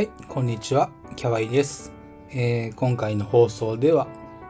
[0.00, 0.88] はい、こんにちは。
[1.14, 1.92] キャワイです、
[2.30, 4.06] えー、今回の放送では、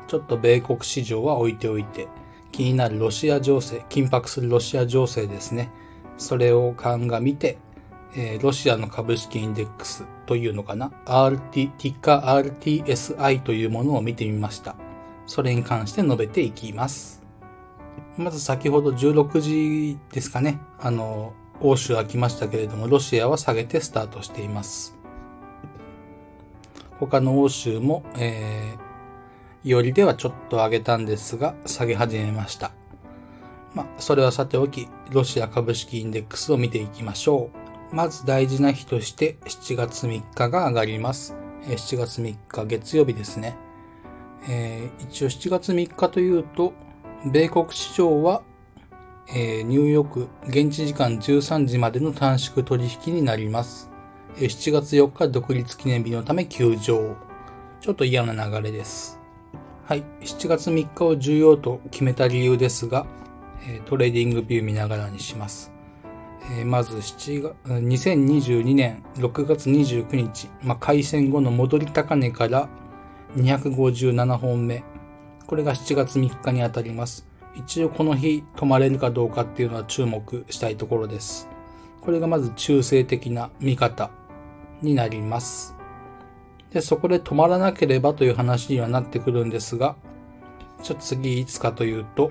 [0.07, 2.07] ちょっと米国市場は置いておいて、
[2.53, 5.73] 気になるロシア情勢、緊迫するロシア情勢ですね。
[6.19, 7.59] それを鑑みて、
[8.15, 14.77] えー、ロシアの株式インデックスというのかな ?RT、ティッカー RTSI というものを見てみました。
[15.27, 17.25] それに関して述べていきます。
[18.17, 20.61] まず先ほど16時ですかね。
[20.79, 25.00] あの、欧州は来ましたけれども、ロシアは下げてスタートしています。
[27.01, 32.73] 他の欧州も、えー、よりではちょっと上げたんですが、下げ始めました。
[33.75, 37.51] まあ、それはさておき、ロシア株式インデックスを見ていきましょ
[37.93, 37.95] う。
[37.95, 41.35] まず大事な日として7月3日が上がります。
[41.63, 43.57] 7月3日月曜日ですね。
[44.49, 46.73] えー、一応7月3日というと、
[47.25, 48.43] 米国市場は
[49.33, 53.90] えー、ニューヨーク現地時間13時までの短縮取引になります。
[54.37, 57.17] 7月4日独立記念日のため休場。
[57.81, 59.21] ちょっと嫌な流れです。
[59.85, 60.05] はい。
[60.21, 63.07] 7月3日を重要と決めた理由ですが、
[63.87, 65.73] トレーディングビュー見ながらにします。
[66.65, 72.69] まず7月、2022年6月29日、まあ、開戦後の戻り高値から
[73.37, 74.83] 257本目。
[75.47, 77.27] これが7月3日にあたります。
[77.57, 81.49] 一応この日泊まれるかどうかっていうのは注目したいところです。
[82.01, 84.11] これがまず中性的な見方
[84.83, 85.75] になります。
[86.73, 89.97] で、そこで止まらなければという話にはなってくるんですが、
[90.83, 92.31] ちょっと次いつかというと、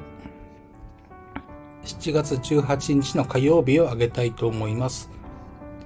[1.84, 5.10] 7月18日の火曜日を挙げたいと思います。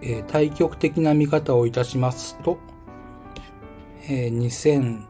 [0.01, 2.57] えー、対極的な見方をいたしますと、
[4.09, 5.05] えー、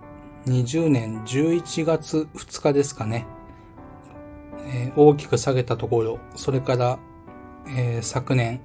[0.45, 3.25] 2020年11月2日ですかね。
[4.67, 6.99] えー、大きく下げたところ、それから、
[7.67, 8.61] えー、昨年、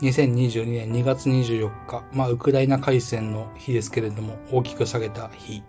[0.00, 5.62] 2022年2月24日、まあ、ウクライナ海戦の日ですけれども、大きく下げた日。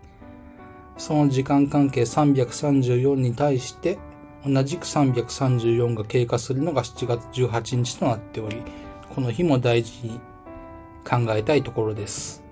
[0.97, 3.97] その時間関係334に対して、
[4.45, 8.61] 同じく334が経過するのが7月18日となっており、
[9.15, 10.19] この日も大事に
[11.07, 12.43] 考えたいところです。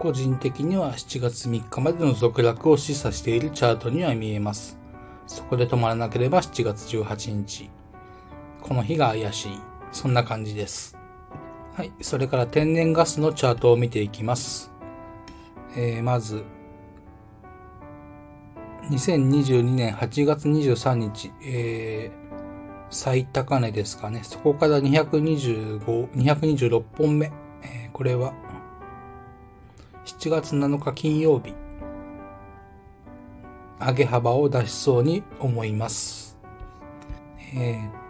[0.00, 4.76] 個人的には7月3日までの続落を示唆しているチャートには見えます。
[5.28, 7.70] そこで止まらなければ7月18日。
[8.62, 9.60] この日が怪しい。
[9.90, 10.96] そんな感じです。
[11.74, 11.92] はい。
[12.00, 14.70] それから天然ガスのチャートを見ていきます。
[15.76, 16.44] えー、まず、
[18.90, 22.36] 2022年8月23日、えー、
[22.90, 24.20] 最高値ですかね。
[24.22, 27.32] そこから225、226本目。
[27.62, 28.32] えー、これは、
[30.04, 31.54] 7月7日金曜日。
[33.80, 36.38] 上げ幅を出しそうに思います。
[37.54, 38.01] えー、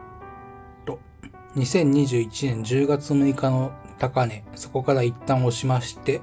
[1.56, 6.22] 2021年10月6日の高値、そこから一旦押しまして、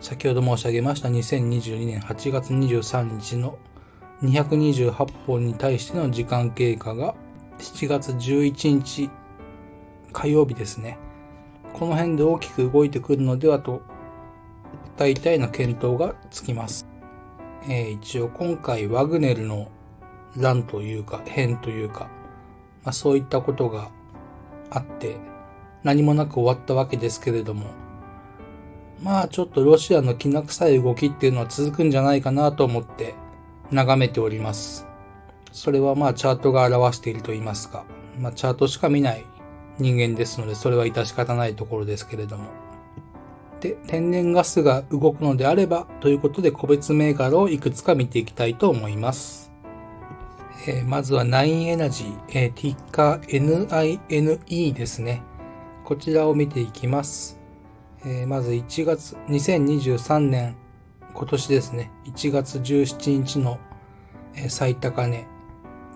[0.00, 3.58] 先ほど申し上げました2022年8月23日の
[4.22, 4.92] 228
[5.26, 7.16] 本に対しての時間経過が
[7.58, 9.10] 7月11日
[10.12, 10.98] 火曜日ですね。
[11.72, 13.82] この辺で大きく動いてくるのではと、
[14.96, 16.86] 大体の検討がつきます。
[17.64, 19.68] えー、一応今回ワグネルの
[20.36, 22.08] 乱というか変というか、
[22.84, 23.90] まあ、そういったことが
[24.70, 25.16] あって
[25.82, 27.66] 何もなく終わったわけですけれども
[29.02, 33.14] まあちょっとロシアのきな臭い動きっていうのは続くんじゃないかなと思って
[33.70, 34.86] 眺めております。
[35.52, 37.84] それはまあチャートが表していると言いますか、
[38.18, 39.24] まあチャートしか見ない
[39.78, 42.44] 人間ですのでそれは致し方ないところですけれども。
[43.60, 49.49] で、天然ガスが動くのであればということで個別銘柄をいくつか見ていきたいと思います。
[50.66, 53.98] えー、まずはナインエナジー、えー、ティッカー
[54.46, 55.22] NINE ですね。
[55.84, 57.38] こちらを見ていきます。
[58.04, 60.56] えー、まず1月、2023年、
[61.14, 63.58] 今年ですね、1月17日の、
[64.34, 65.26] え最高値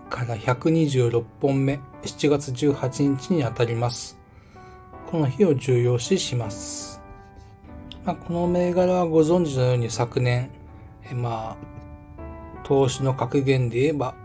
[0.08, 4.18] から126本目、7月18日にあたります。
[5.10, 7.02] この日を重要視します。
[8.04, 10.50] まあ、この銘柄はご存知のように昨年、
[11.10, 14.23] えまあ、投資の格言で言えば、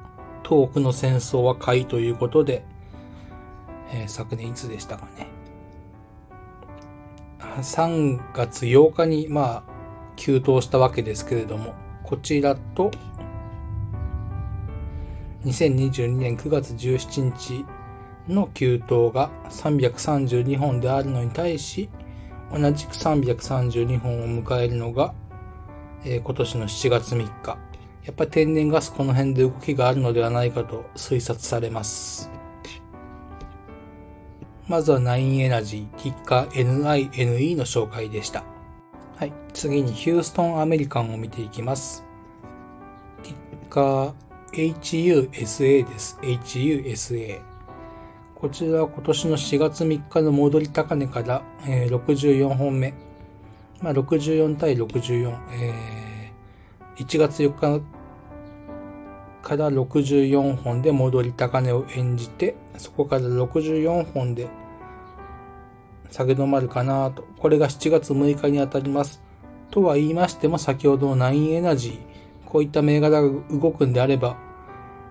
[0.50, 2.64] 遠くの戦争は買いということで、
[3.94, 5.28] えー、昨年いつでしたかね。
[7.62, 9.64] 3月8日に、まあ、
[10.16, 12.90] 急騰したわけですけれども、こちらと、
[15.46, 17.66] 2022年9月17日
[18.28, 21.92] の急騰が332本であるのに対し、
[22.52, 25.14] 同じく332本を迎えるのが、
[26.04, 27.69] えー、今年の7月3日。
[28.06, 32.32] やっぱり天然ガスこの辺で動きがあるのではないかと推察されます。
[34.68, 38.44] まずは9エナジー、キッカー NINE の紹介でした。
[39.16, 39.34] はい。
[39.52, 42.06] 次にヒューストンアメリカンを見ていきます。
[43.24, 44.14] キッカー
[44.54, 46.18] HUSA です。
[46.22, 47.42] HUSA。
[48.36, 52.94] こちらは今年の4月3日の戻り高値から、えー、64本目。
[53.82, 55.36] まあ、64対64。
[55.52, 56.09] えー、
[57.00, 57.82] 1月4日
[59.42, 64.50] から64本で戻り高値を演じて、そこから64本で
[66.12, 67.26] 下げ止まるかなと。
[67.40, 69.22] これが7月6日にあたります。
[69.72, 72.00] とは言いましても、先ほどの9エナジー、
[72.46, 74.36] こういった銘柄が動くんであれば、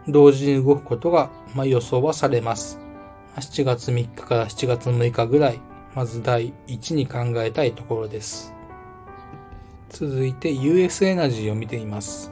[0.07, 2.79] 同時に動くことが、まあ、予想はされます。
[3.37, 5.61] 7月3日から7月6日ぐらい、
[5.95, 8.58] まず第1に考えたいところです。
[9.91, 12.31] 続いて US エナジーを見てみます。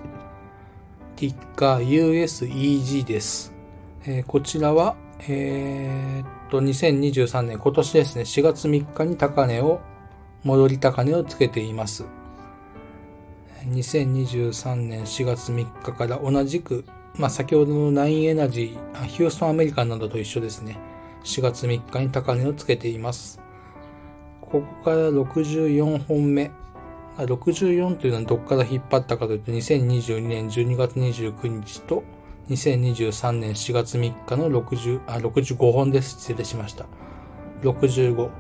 [1.17, 3.53] ティッカー USEG です。
[4.05, 4.95] えー、こちらは、
[5.27, 9.81] えー、っと、2023年、今年ですね、4月3日に高値を、
[10.45, 12.05] 戻り高値をつけています。
[13.65, 16.85] 2023年4月3日から同じく、
[17.17, 20.79] まあ、先ほどの9エナジー、ヒューストンアメリカンなどと一緒ですね。
[21.25, 23.41] 4月3日に高値をつけています。
[24.43, 26.51] ここから64本目。
[27.25, 32.05] 64というのはどこから引っ張ったかというと、2022年12月29日と
[32.51, 36.11] 2023年4月3日の60あ65本です。
[36.21, 36.87] 失礼しました。
[37.63, 38.15] 65。
[38.15, 38.31] こ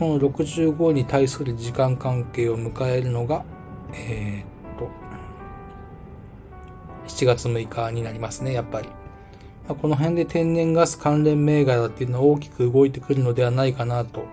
[0.00, 3.44] の65に対する時間関係を迎えるのが、
[3.92, 4.88] えー、っと、
[7.08, 8.88] 7月6日になりますね、やっぱり。
[9.68, 14.24] この辺で天然ガス関連銘柄っていうのは大きく動いてくるのではないかなと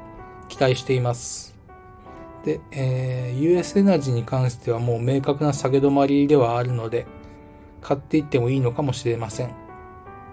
[0.47, 1.56] 期待しています。
[2.44, 7.07] で、えー、US エナジーに関してはもう明確な下げ止まりではあるので、
[7.81, 9.68] 買っていってもいいのかもしれません。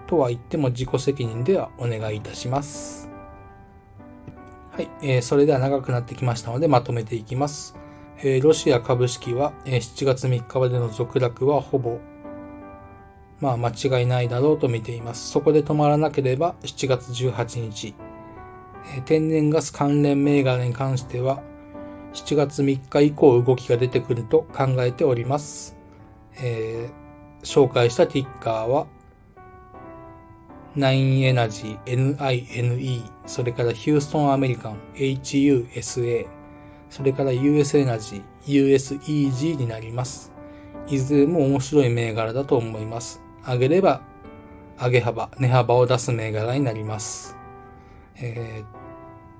[0.07, 3.09] とは言っても自己責任ではお願いいたします。
[4.71, 7.75] はい、えー、それでは長くなってきましたのでまとめていきます。
[8.19, 11.99] えー、ロシア株式は、えー、7月3日までの続落はほぼ、
[13.39, 15.29] まあ間違いないだろうと見ています。
[15.29, 17.95] そこで止まらなければ7月18日、
[18.95, 21.41] えー、天然ガス関連銘柄に関しては
[22.15, 25.75] 7月3日以降動きが出てくると考えております。
[26.41, 28.87] えー、紹介したティッカーは、
[30.77, 36.27] 9エナジー NINE、それからヒューストンアメリカン HUSA、
[36.89, 40.31] それから US エナジー USEG になります。
[40.87, 43.21] いずれも面白い銘柄だと思います。
[43.45, 44.01] 上げれば、
[44.77, 47.35] 上げ幅、値幅を出す銘柄になります。
[48.17, 48.65] えー、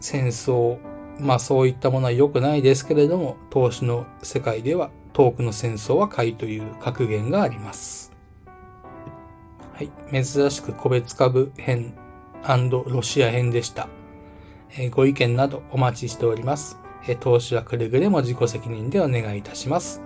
[0.01, 0.77] 戦争、
[1.19, 8.11] まあそういったものは良くないですけれども、投資の世界では遠くの戦争は買いという格言があります。
[9.73, 9.91] はい。
[10.11, 11.93] 珍しく個別株編
[12.43, 13.87] ロシア編でした。
[14.77, 16.79] えー、ご意見などお待ちしております。
[17.07, 20.01] えー、投資はくれぐれも自己責任でお願いいたします。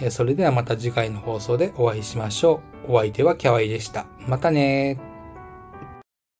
[0.00, 2.92] えー、それではまた次回の放送でお会いしましょう。
[2.92, 4.06] お相手はキャワイでした。
[4.26, 4.98] またね